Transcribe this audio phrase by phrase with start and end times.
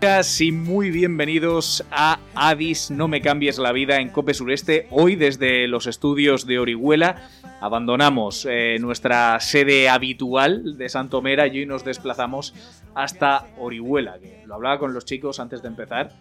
[0.00, 4.86] Y muy bienvenidos a Adis No me cambies la vida en Cope Sureste.
[4.92, 7.28] Hoy desde los estudios de Orihuela
[7.60, 12.54] abandonamos eh, nuestra sede habitual de Santomera y hoy nos desplazamos
[12.94, 14.20] hasta Orihuela.
[14.20, 16.12] Que lo hablaba con los chicos antes de empezar.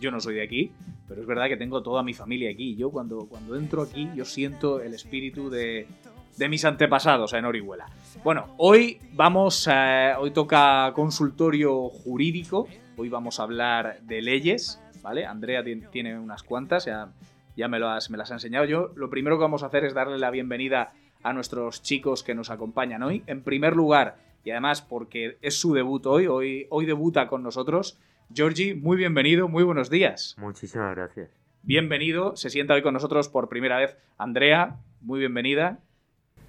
[0.00, 0.72] Yo no soy de aquí,
[1.06, 2.74] pero es verdad que tengo toda mi familia aquí.
[2.74, 5.86] Yo cuando, cuando entro aquí yo siento el espíritu de,
[6.36, 7.86] de mis antepasados en Orihuela.
[8.24, 15.26] Bueno, hoy vamos, a, hoy toca consultorio jurídico Hoy vamos a hablar de leyes, ¿vale?
[15.26, 17.12] Andrea tiene unas cuantas, ya,
[17.56, 18.64] ya me, las, me las ha enseñado.
[18.66, 20.92] Yo lo primero que vamos a hacer es darle la bienvenida
[21.24, 23.24] a nuestros chicos que nos acompañan hoy.
[23.26, 27.98] En primer lugar, y además porque es su debut hoy, hoy, hoy debuta con nosotros,
[28.32, 30.36] Georgie, muy bienvenido, muy buenos días.
[30.38, 31.30] Muchísimas gracias.
[31.62, 35.78] Bienvenido, se sienta hoy con nosotros por primera vez Andrea, muy bienvenida.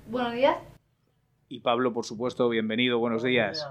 [0.07, 0.57] Buenos días.
[1.47, 3.67] Y Pablo, por supuesto, bienvenido, buenos días.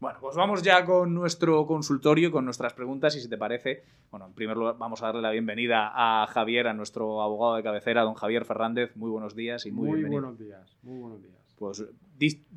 [0.00, 4.26] Bueno, pues vamos ya con nuestro consultorio, con nuestras preguntas y si te parece, bueno,
[4.28, 8.02] en primer lugar vamos a darle la bienvenida a Javier, a nuestro abogado de cabecera,
[8.02, 8.96] don Javier Fernández.
[8.96, 11.36] Muy buenos días y muy, muy buenos días, muy buenos días.
[11.58, 11.84] Pues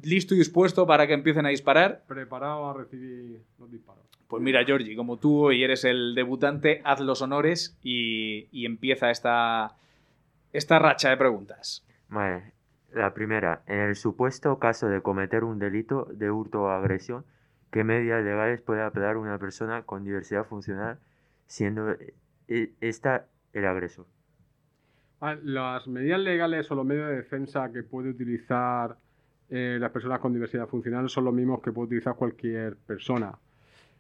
[0.02, 2.06] listo y dispuesto para que empiecen a disparar.
[2.08, 4.06] Preparado a recibir los disparos.
[4.30, 9.12] Pues mira, Georgie, como tú hoy eres el debutante, haz los honores y, y empieza
[9.12, 9.76] esta,
[10.54, 11.86] esta racha de preguntas.
[12.08, 12.54] Vale,
[12.96, 17.26] la primera, en el supuesto caso de cometer un delito de hurto o agresión,
[17.72, 21.00] ¿qué medidas legales puede apelar una persona con diversidad funcional
[21.48, 21.92] siendo
[22.48, 24.06] eh, esta el agresor?
[25.22, 28.98] Ah, las medidas legales o los medios de defensa que puede utilizar
[29.50, 33.34] eh, las personas con diversidad funcional son los mismos que puede utilizar cualquier persona.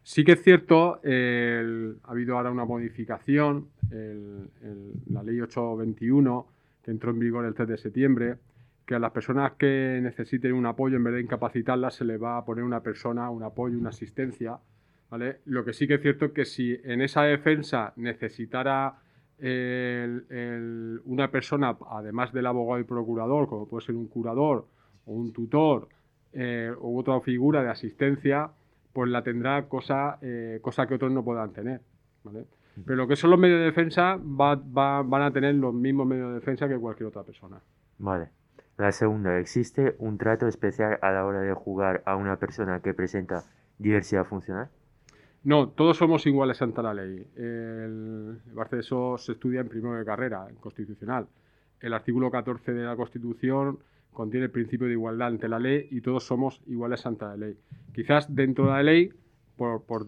[0.01, 6.47] Sí que es cierto, ha habido ahora una modificación, la ley 821,
[6.83, 8.35] que entró en vigor el 3 de septiembre,
[8.85, 12.37] que a las personas que necesiten un apoyo, en vez de incapacitarlas, se les va
[12.37, 14.57] a poner una persona, un apoyo, una asistencia.
[15.09, 15.39] ¿vale?
[15.45, 18.95] Lo que sí que es cierto es que si en esa defensa necesitara
[21.05, 24.67] una persona, además del abogado y procurador, como puede ser un curador
[25.05, 25.89] o un tutor
[26.31, 28.51] eh, u otra figura de asistencia,
[28.93, 31.81] pues la tendrá cosa, eh, cosa que otros no puedan tener.
[32.23, 32.45] ¿vale?
[32.85, 36.35] Pero lo que son los medios de defensa van a tener los mismos medios de
[36.35, 37.59] defensa que cualquier otra persona.
[37.99, 38.29] Vale.
[38.77, 42.93] La segunda, ¿existe un trato especial a la hora de jugar a una persona que
[42.93, 43.43] presenta
[43.77, 44.69] diversidad funcional?
[45.43, 47.27] No, todos somos iguales ante la ley.
[47.35, 48.39] El,
[48.71, 51.27] eso se estudia en primero de carrera, en constitucional.
[51.81, 53.79] El artículo 14 de la Constitución
[54.11, 57.57] contiene el principio de igualdad ante la ley y todos somos iguales ante la ley.
[57.93, 59.11] Quizás dentro de la ley,
[59.57, 60.05] por, por,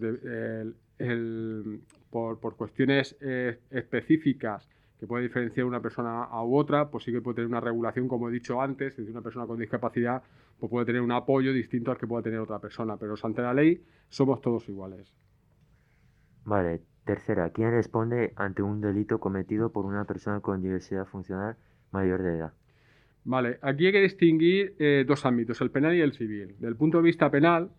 [2.10, 4.68] por, cuestiones eh, específicas
[4.98, 8.28] que puede diferenciar una persona a otra, pues sí que puede tener una regulación, como
[8.28, 10.22] he dicho antes, es decir, una persona con discapacidad
[10.58, 13.52] pues puede tener un apoyo distinto al que pueda tener otra persona, pero ante la
[13.52, 15.12] ley somos todos iguales.
[16.44, 21.56] Vale, tercera, ¿quién responde ante un delito cometido por una persona con diversidad funcional
[21.90, 22.52] mayor de edad?
[23.24, 26.54] Vale, aquí hay que distinguir eh, dos ámbitos, el penal y el civil.
[26.60, 27.70] Del punto de vista penal,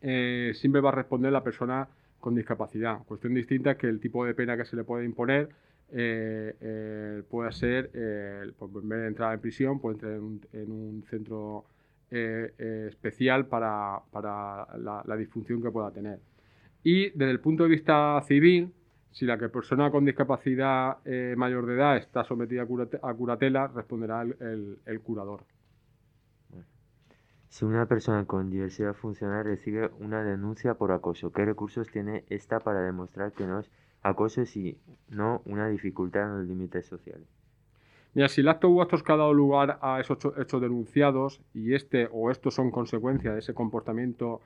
[0.00, 1.88] eh, siempre va a responder la persona
[2.18, 3.04] con discapacidad.
[3.04, 5.50] Cuestión distinta es que el tipo de pena que se le puede imponer
[5.92, 11.64] eh, eh, puede ser, eh, pues, en entrar en prisión, puede entrar en un, centro
[12.08, 16.20] especial para, la, disfunción que pueda tener.
[16.82, 18.72] Y desde el punto de vista civil,
[19.10, 20.98] si la persona con discapacidad
[21.36, 25.44] mayor de edad está sometida a, curatela, responderá el, el, curador.
[27.48, 32.60] Si una persona con diversidad funcional recibe una denuncia por acoso, ¿qué recursos tiene esta
[32.60, 33.70] para demostrar que no es
[34.08, 34.76] acoso y
[35.10, 37.26] no una dificultad en los límites sociales.
[38.14, 41.74] Mira, si el acto u actos que ha dado lugar a esos hechos denunciados y
[41.74, 44.40] este o estos son consecuencia de ese comportamiento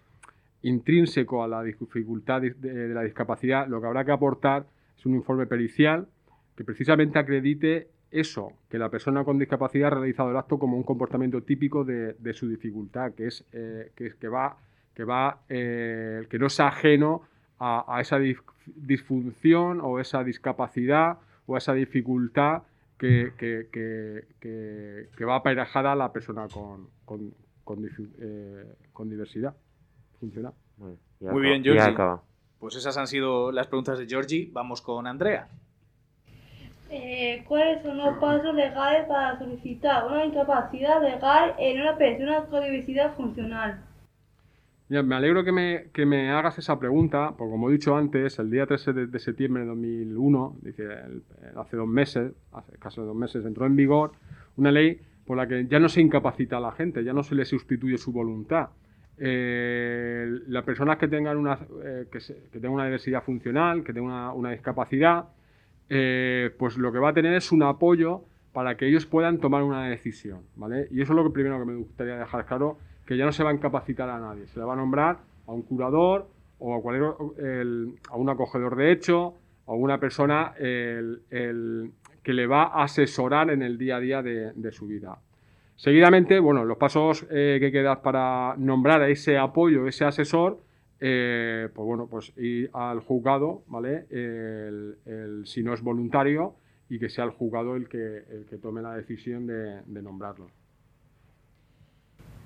[0.63, 4.67] intrínseco a la dificultad de, la discapacidad, lo que habrá que aportar
[4.99, 6.09] es un informe pericial
[6.57, 10.83] que precisamente acredite eso, que la persona con discapacidad ha realizado el acto como un
[10.83, 14.57] comportamiento típico de, su dificultad, que es eh, que, va,
[14.95, 17.23] que va, eh, que no es ajeno
[17.61, 18.19] a, esa
[18.67, 22.63] disfunción o esa discapacidad o esa dificultad
[22.99, 27.33] que, que, que, que- que va aparejada a la persona con, con,
[28.21, 29.55] eh, con diversidad
[30.19, 30.53] funcional.
[30.77, 31.83] Muy, y Muy bien, Georgie.
[31.93, 32.23] acaba.
[32.59, 34.51] Pues esas han sido las preguntas de Georgie.
[34.53, 35.49] Vamos con Andrea.
[36.91, 42.63] Eh, ¿Cuáles son los pasos legales para solicitar una incapacidad legal en una persona con
[42.65, 43.85] diversidad funcional?
[44.91, 48.51] Me alegro que me, que me hagas esa pregunta, porque como he dicho antes, el
[48.51, 50.89] día 13 de, septiembre de 2001, dice,
[51.55, 54.11] hace dos meses, hace casi dos meses, entró en vigor
[54.57, 57.37] una ley por la que ya no se incapacita a la gente, ya no se
[57.37, 58.71] le sustituye su voluntad.
[59.17, 64.51] Eh, las personas que tengan una, eh, que, una diversidad funcional, que tengan una, una
[64.51, 65.27] discapacidad,
[65.89, 69.63] eh, pues lo que va a tener es un apoyo para que ellos puedan tomar
[69.63, 70.89] una decisión, ¿vale?
[70.91, 72.79] Y eso es lo que primero que me gustaría dejar claro,
[73.11, 75.19] que ya no se va a incapacitar a nadie, se le va a nombrar
[75.49, 76.29] a un curador
[76.61, 77.11] o a, cualquier,
[78.09, 79.35] a un acogedor de hecho
[79.67, 81.91] o a una persona el-
[82.23, 85.19] que le va a asesorar en el día a día de, su vida.
[85.75, 90.05] Seguidamente, bueno, los pasos eh, que hay que dar para nombrar a ese apoyo, ese
[90.05, 90.61] asesor,
[91.01, 94.07] eh, pues bueno, pues ir al juzgado, ¿vale?
[94.11, 96.55] El- si no es voluntario
[96.89, 100.60] y que sea el juzgado el que, el que tome la decisión de, de nombrarlo.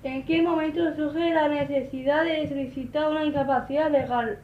[0.05, 4.37] ¿En qué momento surge la necesidad de solicitar una incapacidad legal?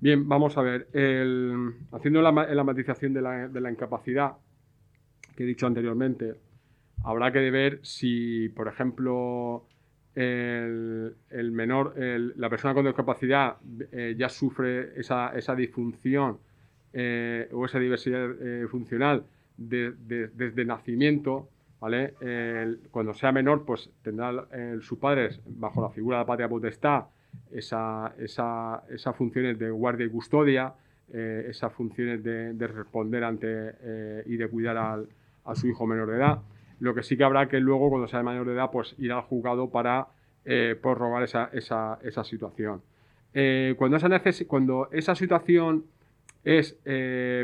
[0.00, 0.86] Bien, vamos a ver.
[0.92, 4.32] el- haciendo la, la matización de la, de la incapacidad
[5.34, 6.34] que he dicho anteriormente,
[7.04, 9.64] habrá que ver si, por ejemplo,
[10.14, 11.14] el,
[11.52, 13.56] menor, la persona con discapacidad
[13.92, 16.38] eh, ya sufre esa, esa disfunción
[16.92, 19.24] eh, o esa diversidad eh, funcional
[19.56, 19.92] de-
[20.34, 21.48] desde nacimiento,
[21.80, 22.14] ¿vale?
[22.90, 27.04] Cuando sea menor, pues tendrá el- sus padres, bajo la figura de la patria potestad,
[27.52, 30.74] esa, esa- esas funciones de guardia y custodia,
[31.12, 33.46] eh, esas funciones de, de responder ante
[33.80, 35.08] eh, y de cuidar al-
[35.44, 36.38] a su hijo menor de edad.
[36.80, 39.22] Lo que sí que habrá que luego, cuando sea mayor de edad, pues ir al
[39.22, 40.08] juzgado para
[40.44, 42.80] eh, prorrogar esa, esa- esa situación.
[43.34, 44.08] Eh, cuando, esa
[44.46, 45.84] cuando esa situación
[46.44, 46.78] es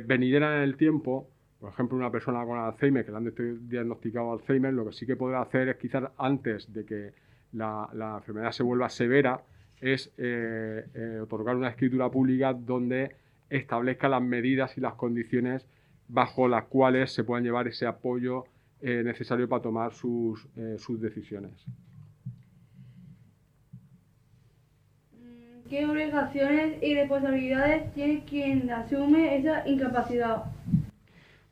[0.06, 1.28] venidera en el tiempo,
[1.64, 5.06] por ejemplo, una persona con Alzheimer, que le han diagnosti- diagnosticado Alzheimer, lo que sí
[5.06, 7.12] que podrá hacer es quizás antes de que
[7.54, 7.88] la,
[8.18, 9.40] enfermedad se vuelva severa,
[9.80, 13.16] es eh, eh, otorgar una escritura pública donde
[13.48, 15.64] establezca las medidas y las condiciones
[16.06, 18.44] bajo las cuales se puedan llevar ese apoyo
[18.82, 20.46] eh, necesario para tomar sus,
[20.76, 21.64] sus decisiones.
[25.70, 30.44] ¿Qué obligaciones y responsabilidades tiene quien asume esa incapacidad?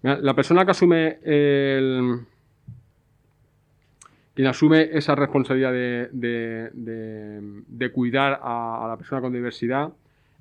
[0.02, 2.20] La persona que asume el-
[4.46, 6.08] asume esa responsabilidad de,
[7.93, 9.93] cuidar a, la persona con diversidad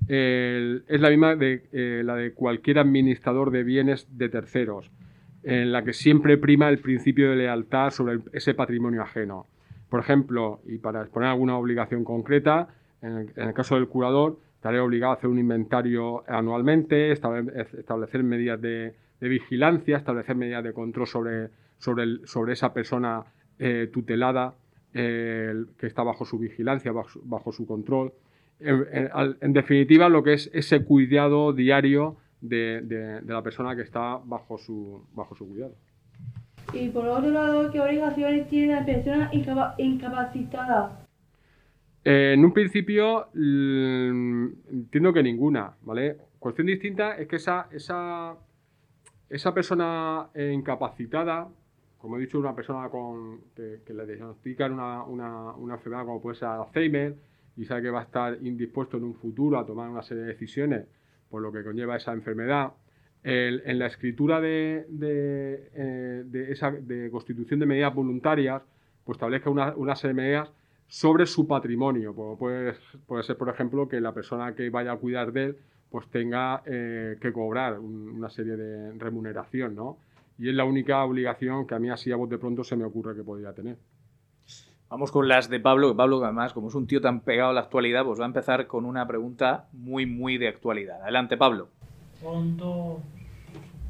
[0.07, 4.89] es la misma de eh, la de cualquier administrador de bienes de terceros,
[5.43, 9.45] en la que siempre prima el principio de lealtad sobre ese patrimonio ajeno.
[9.89, 12.69] Por ejemplo, y para exponer alguna obligación concreta,
[13.03, 17.51] en el, en el caso del curador, estaré obligado a hacer un inventario anualmente, estable-
[17.77, 23.23] establecer medidas de, de vigilancia, establecer medidas de control sobre, sobre, el- sobre esa persona
[23.59, 24.55] eh, tutelada
[24.93, 28.11] eh, el- que está bajo su vigilancia, bajo, su- bajo su control.
[28.59, 33.41] En, en- al- en definitiva, lo que es ese cuidado diario de, de- de la
[33.43, 35.75] persona que está bajo su, bajo su cuidado.
[36.73, 41.05] Y por otro lado, ¿qué obligaciones tiene la persona incapa- incapacitada?
[42.03, 46.17] Eh, en un principio mm, entiendo que ninguna, ¿vale?
[46.39, 48.33] Cuestión distinta es que esa, esa,
[49.31, 51.47] esa persona eh, incapacitada,
[51.97, 56.49] como he dicho, una persona con, que, le diagnostican una, una, enfermedad como puede ser
[56.49, 57.15] Alzheimer
[57.55, 60.29] y sabe que va a estar indispuesto en un futuro a tomar una serie de
[60.29, 60.85] decisiones
[61.29, 62.73] por lo que conlleva esa enfermedad,
[63.23, 66.73] en la escritura de, de, eh, de esa,
[67.11, 68.63] constitución de medidas voluntarias,
[69.05, 70.51] pues establezca una, una serie de medidas
[70.87, 72.13] sobre su patrimonio.
[72.15, 72.73] Como puede,
[73.05, 75.57] puede ser, por ejemplo, que la persona que vaya a cuidar de él
[75.91, 79.97] pues tenga eh, que cobrar un- una serie de remuneración, ¿no?
[80.39, 82.85] Y es la única obligación que a mí así a voz de pronto se me
[82.85, 83.77] ocurre que podría tener.
[84.89, 87.53] Vamos con las de Pablo, que Pablo, además, como es un tío tan pegado a
[87.53, 91.01] la actualidad, pues va a empezar con una pregunta muy, muy de actualidad.
[91.01, 91.69] Adelante, Pablo.
[92.21, 93.01] ¿Cuándo,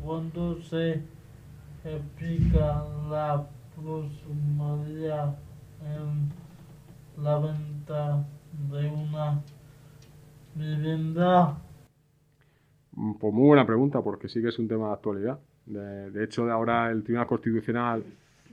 [0.04, 1.02] cuándo se
[1.84, 5.36] aplica la plusvalía
[5.84, 8.24] en la venta
[8.70, 9.42] de una
[10.56, 11.58] vivienda?
[12.94, 15.40] Pues muy buena pregunta, porque sí que es un tema de actualidad.
[15.66, 18.04] De, hecho, ahora el Tribunal Constitucional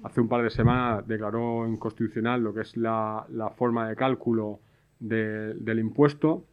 [0.04, 4.60] hace un par de semanas declaró inconstitucional lo que es la, la forma de cálculo
[5.00, 6.44] de- del impuesto.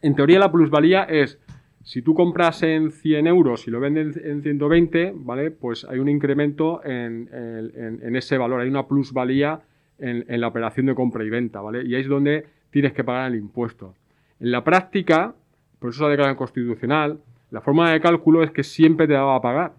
[0.00, 1.38] En teoría, la plusvalía es
[1.84, 5.50] Si tú compras en 100 euros y lo venden en 120, ¿vale?
[5.50, 9.60] Pues hay un incremento en, en- ese valor, hay una plusvalía
[9.98, 11.82] en la operación de compra y venta, ¿vale?
[11.84, 13.94] Y ahí es donde tienes que pagar el impuesto.
[14.38, 15.34] En la práctica,
[15.82, 17.18] por eso se ha declarado constitucional,
[17.50, 19.72] la forma de cálculo es que siempre te daba a pagar,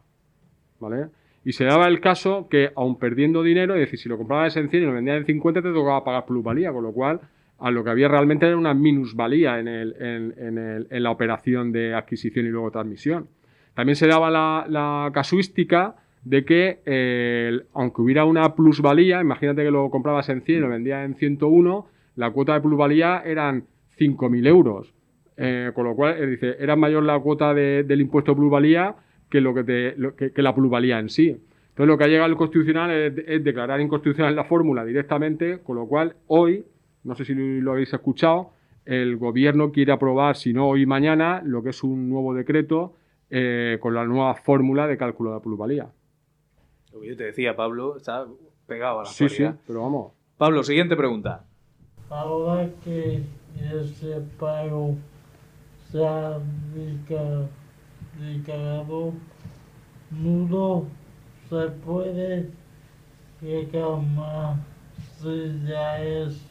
[0.79, 1.07] ¿vale?
[1.45, 4.69] Y se daba el caso que, aun perdiendo dinero, es decir, si lo comprabas en
[4.69, 7.21] 100 y lo vendías en 50, te tocaba pagar plusvalía, con lo cual,
[7.59, 12.69] a lo que había realmente era una minusvalía en, la operación de adquisición y luego
[12.69, 13.27] transmisión.
[13.73, 20.29] También se daba la, casuística de que, aunque hubiera una plusvalía, imagínate que lo comprabas
[20.29, 23.65] en 100 y lo vendías en 101, la cuota de plusvalía eran
[23.97, 24.93] 5.000 euros.
[25.37, 28.95] Eh, con lo cual, eh, dice, era mayor la cuota de- del impuesto de plusvalía
[29.29, 31.29] que, lo que, te- lo- que- que la plusvalía en sí.
[31.29, 35.75] Entonces, lo que ha llegado al Constitucional es, es declarar inconstitucional la fórmula directamente, con
[35.77, 36.63] lo cual, hoy,
[37.03, 38.51] no sé si lo habéis escuchado,
[38.85, 42.93] el Gobierno quiere aprobar, si no hoy mañana, lo que es un nuevo decreto
[43.35, 45.87] eh, con la nueva fórmula de cálculo de la plusvalía.
[46.93, 48.27] Lo que yo te decía, Pablo, está
[48.67, 50.11] pegado a la Sí, sí, pero vamos.
[50.37, 51.43] Pablo, siguiente pregunta.
[52.11, 53.21] Ahora que
[53.81, 54.95] ese pago
[55.93, 56.39] se ha
[58.19, 59.13] declarado
[60.11, 60.85] nulo,
[61.49, 62.49] se puede
[63.41, 64.55] reclamar
[65.21, 66.41] si ya es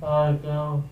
[0.00, 0.84] pagado.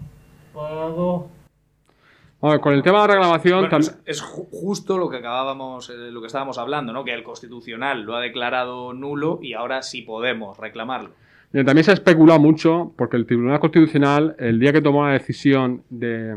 [2.40, 5.10] A ver, con el tema de la reclamación, Bueno, tam- es, es ju- justo lo
[5.10, 7.04] que acabábamos, eh, lo que estábamos hablando, ¿no?
[7.04, 11.10] Que el Constitucional lo ha declarado nulo y ahora sí podemos reclamarlo.
[11.52, 15.14] Bien, también se ha especulado mucho porque el Tribunal Constitucional, el día que tomó la
[15.14, 16.36] decisión de,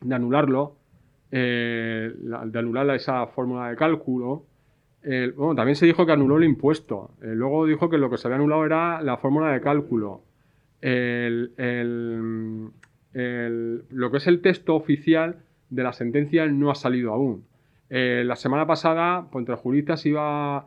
[0.00, 0.76] de anularlo,
[1.30, 4.44] eh, de anular esa fórmula de cálculo,
[5.02, 7.10] eh, bueno, también se dijo que anuló el impuesto.
[7.22, 10.22] Eh, luego dijo que lo que se había anulado era la fórmula de cálculo.
[10.80, 10.90] Lo
[14.10, 15.36] que es el texto oficial
[15.70, 17.44] de la sentencia no ha salido aún.
[17.88, 20.66] La semana pasada, pues, entre juristas iba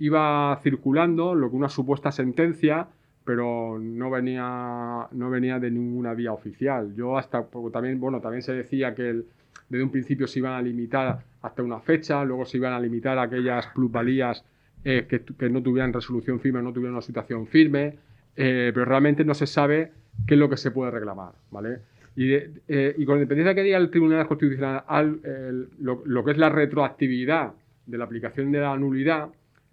[0.00, 2.88] iba circulando lo que una supuesta sentencia,
[3.30, 6.92] pero no venía, no venía de ninguna vía oficial.
[6.96, 9.24] Yo hasta, también, bueno, también se decía que el-
[9.68, 13.16] desde un principio se iban a limitar hasta una fecha, luego se iban a limitar
[13.20, 14.44] aquellas plusvalías
[14.84, 17.98] eh, que, que no tuvieran resolución firme, no tuvieran una situación firme,
[18.34, 19.92] eh, pero realmente no se sabe
[20.26, 21.78] qué es lo que se puede reclamar, ¿vale?
[22.16, 26.24] Y, de- eh, y con independencia que diga el Tribunal Constitucional al- el- lo, lo
[26.24, 27.52] que es la retroactividad
[27.86, 29.28] de la aplicación de la nulidad,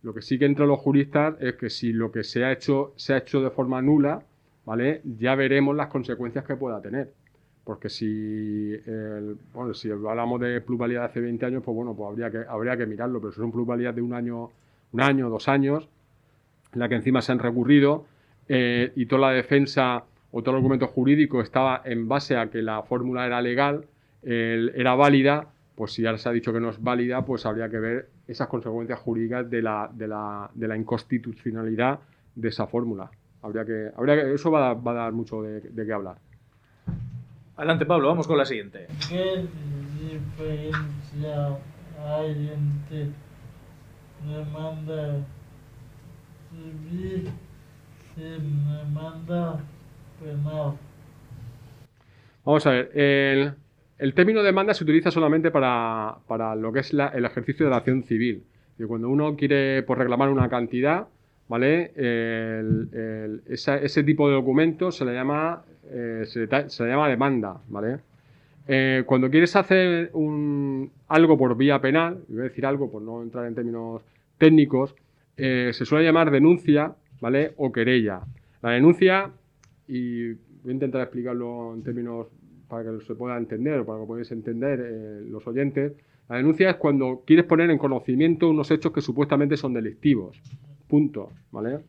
[0.08, 2.94] lo que sí que entre los juristas es que si lo que se ha hecho
[2.96, 4.24] se ha hecho de forma nula,
[4.66, 5.02] ¿vale?
[5.20, 7.14] Ya veremos las consecuencias que pueda tener.
[7.66, 12.10] Porque si, el- bueno, si hablamos de plusvalía de hace 20 años, pues bueno, pues
[12.10, 14.50] habría que, habría que mirarlo, pero si son plusvalías de un año,
[14.94, 15.90] un año, dos años,
[16.74, 18.06] en la que encima se han recurrido
[18.48, 22.62] eh, y toda la defensa o todo el argumento jurídico estaba en base a que
[22.62, 23.86] la fórmula era legal,
[24.24, 25.48] era válida,
[25.78, 28.48] pues si ahora se ha dicho que no es válida, pues habría que ver esas
[28.48, 32.00] consecuencias jurídicas de la, de la, de la inconstitucionalidad
[32.34, 33.12] de esa fórmula.
[33.44, 35.94] Habría que, habría que, eso va a, dar- va a dar mucho de, de qué
[35.94, 36.18] hablar.
[37.56, 38.88] Adelante, Pablo, vamos con la siguiente.
[39.08, 39.46] ¿Qué
[40.02, 41.58] diferencia
[42.08, 43.12] hay entre
[44.28, 45.20] demanda
[46.50, 47.30] civil
[48.16, 49.60] y demanda
[50.20, 50.74] penal?
[52.44, 53.54] Vamos a ver, el,
[54.00, 57.70] el término demanda se utiliza solamente para, para lo que es la- el ejercicio de
[57.72, 58.44] la acción civil.
[58.80, 61.08] Y cuando uno quiere pues, reclamar una cantidad,
[61.48, 61.92] ¿vale?
[63.48, 67.98] Ese tipo de documento se le llama, eh, se, le llama demanda, ¿vale?
[68.68, 73.24] Eh, cuando quieres hacer un, algo por vía penal, voy a decir algo por no
[73.24, 74.02] entrar en términos
[74.38, 74.94] técnicos,
[75.38, 77.54] eh, se suele llamar denuncia, ¿vale?
[77.58, 78.22] O querella.
[78.62, 79.32] La denuncia,
[79.88, 82.28] y voy a intentar explicarlo en términos
[82.68, 85.94] para que se pueda entender o para que podáis entender eh, los oyentes.
[86.30, 90.42] La denuncia es cuando quieres poner en conocimiento unos hechos que supuestamente son delictivos.
[90.88, 91.80] Punto, ¿vale?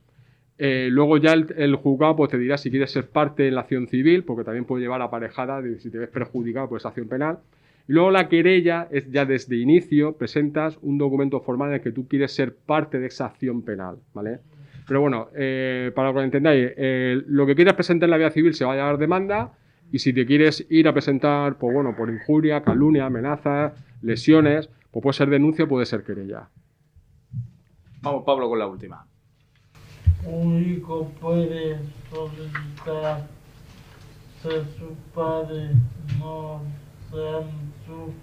[0.59, 3.87] Eh, luego ya el, juzgado pues, te dirá si quieres ser parte en la acción
[3.89, 7.39] civil, porque también puede llevar aparejada de si te ves perjudicado por esa acción penal.
[7.89, 11.93] Y luego la querella es ya desde inicio presentas un documento formal en el que
[11.93, 14.41] tú quieres ser parte de esa acción penal, ¿vale?
[14.87, 16.73] Pero bueno, eh, para que lo entendáis,
[17.27, 19.53] lo que quieras presentar en la vía civil se va a llamar demanda
[19.91, 25.03] y si te quieres ir a presentar, pues bueno, por injuria, calumnia, amenazas, lesiones, pues
[25.03, 26.49] puede ser denuncia o puede ser querella.
[28.03, 29.07] Vamos, Pablo, con la última.
[30.25, 31.79] Un hijo puede
[32.11, 33.27] solicitar
[34.43, 35.71] que su padre
[36.19, 36.63] no
[37.11, 37.45] sean
[37.87, 38.15] sus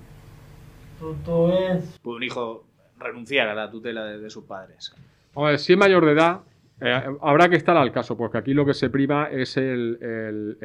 [0.99, 1.99] tutores.
[2.01, 2.63] Puede un hijo
[2.99, 4.93] renunciar a la tutela de, de sus padres.
[5.35, 6.41] A ver, si es mayor de edad,
[6.81, 10.57] eh, habrá que estar al caso, porque aquí lo que se prima es el,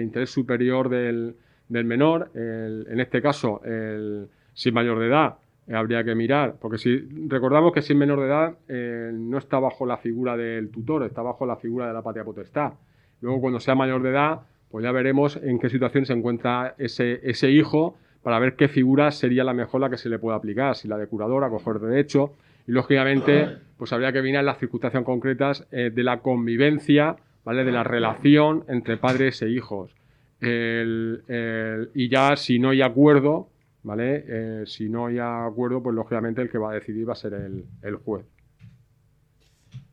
[0.00, 1.34] interés superior del,
[1.68, 2.30] menor.
[2.34, 6.98] En este caso, el, si es mayor de edad, eh, habría que mirar, porque si
[7.26, 11.04] recordamos que si es menor de edad, eh, no está bajo la figura del tutor,
[11.04, 12.74] está bajo la figura de la patria potestad.
[13.20, 17.50] Luego, cuando sea mayor de edad, pues ya veremos en qué situación se encuentra ese,
[17.50, 20.88] hijo para ver qué figura sería la mejor la que se le puede aplicar, si
[20.88, 22.32] la de curador, acoger derecho,
[22.66, 27.64] y lógicamente, pues habría que mirar las circunstancias concretas eh, de la convivencia, ¿vale?
[27.64, 29.94] De la relación entre padres e hijos.
[30.40, 33.48] Y ya si no hay acuerdo,
[33.82, 34.24] ¿vale?
[34.26, 37.34] Eh, si no hay acuerdo, pues lógicamente el que va a decidir va a ser
[37.34, 38.26] el, el juez.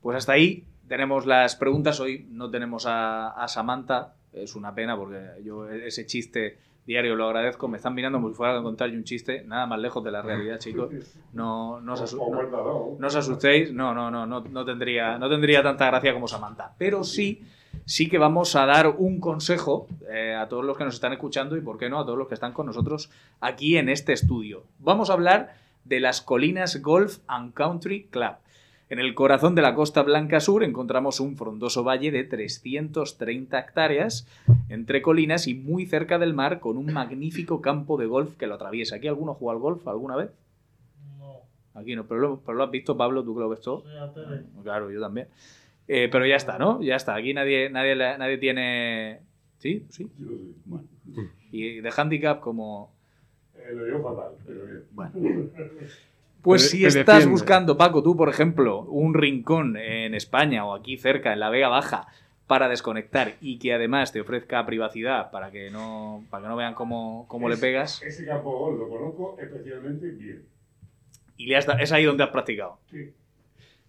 [0.01, 1.99] Pues hasta ahí tenemos las preguntas.
[1.99, 4.15] Hoy no tenemos a, a Samantha.
[4.33, 6.57] Es una pena porque yo ese chiste
[6.91, 7.67] diario lo agradezco.
[7.67, 9.43] Me están mirando como si fuera a contar yo un chiste.
[9.45, 10.89] Nada más lejos de la realidad, chicos.
[11.33, 13.74] No, no, os, asu- no- no os asustéis.
[13.74, 16.74] No, no, no, no, no tendría, no tendría tanta gracia como Samantha.
[16.77, 17.41] Pero sí,
[17.86, 21.57] sí que vamos a dar un consejo eh, a todos los que nos están escuchando
[21.57, 24.63] y, por qué no, a todos los que están con nosotros aquí en este estudio.
[24.79, 25.55] Vamos a hablar
[25.86, 28.36] de las Colinas Golf and Country Club.
[28.91, 34.27] En el corazón de la Costa Blanca Sur encontramos un frondoso valle de 330 hectáreas
[34.67, 38.55] entre colinas y muy cerca del mar con un magnífico campo de golf que lo
[38.55, 38.98] atraviesa.
[38.98, 40.31] ¿Aquí alguno jugó al golf alguna vez?
[41.17, 41.38] No,
[41.74, 43.83] Aquí no, pero lo, pero lo has visto, Pablo, tú que lo ves todo.
[43.83, 44.25] soy ateo.
[44.62, 45.29] Claro, yo también.
[45.88, 46.81] Eh, pero ya está, ¿no?
[46.81, 47.15] Ya está.
[47.15, 49.21] Aquí nadie, nadie, nadie tiene...
[49.60, 49.86] ¿Sí?
[49.88, 50.12] ¿Sí?
[50.65, 50.86] Bueno.
[51.50, 52.91] Y de handicap como...
[53.55, 54.83] Eh, lo digo fatal, pero bien.
[54.91, 55.12] Bueno.
[56.41, 57.31] Pues Te- si te estás defiende.
[57.31, 61.67] buscando, Paco, tú, por ejemplo, un rincón en España o aquí cerca, en la Vega
[61.67, 62.07] Baja,
[62.48, 66.74] para desconectar y que además te ofrezca privacidad para que no, para que no vean
[66.74, 70.43] cómo, cómo le Es- pegas, Ese campo de gol lo conozco especialmente bien.
[71.38, 72.77] y le has da- es ahí donde has practicado.
[72.89, 73.12] Sí.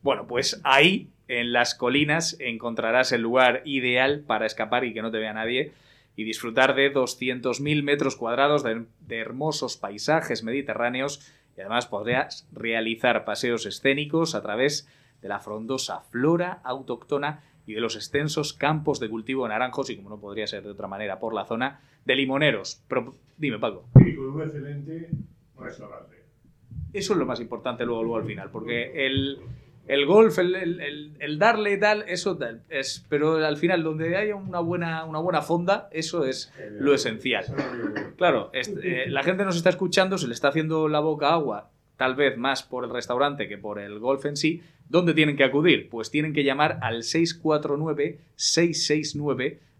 [0.02, 5.10] Bueno, pues ahí, en las colinas, encontrarás el lugar ideal para escapar y que no
[5.10, 5.72] te vea nadie
[6.16, 11.20] y disfrutar de 200.000 metros cuadrados de, de hermosos paisajes mediterráneos
[11.56, 14.88] y además podrás realizar paseos escénicos a través
[15.20, 19.96] de la frondosa flora autóctona y de los extensos campos de cultivo de naranjos y,
[19.96, 22.82] como no podría ser de otra manera, por la zona de limoneros.
[22.88, 23.84] Pero, dime, Paco.
[24.04, 25.10] Y con un excelente
[25.58, 26.22] restaurante.
[26.92, 29.38] Eso es lo más importante luego, luego al final, porque el,
[29.88, 34.16] el golf, el, el- el- el darle tal, eso tal, es, pero al final donde
[34.16, 37.44] haya una buena, una buena fonda, eso es lo esencial.
[37.44, 40.48] Eso es lo que- Claro, este, eh, la gente nos está escuchando, se le está
[40.48, 44.36] haciendo la boca agua, tal vez más por el restaurante que por el golf en
[44.36, 44.62] sí.
[44.88, 45.88] ¿Dónde tienen que acudir?
[45.88, 47.02] Pues tienen que llamar al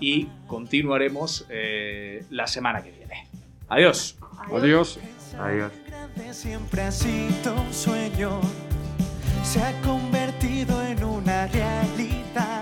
[0.00, 3.26] y continuaremos eh, la semana que viene.
[3.68, 4.18] Adiós.
[4.52, 4.98] Adiós.
[5.38, 5.72] Adiós.
[6.32, 8.40] siempre ha sido un sueño,
[9.44, 12.61] se ha convertido en una realidad.